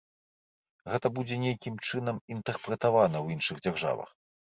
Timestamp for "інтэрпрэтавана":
2.39-3.17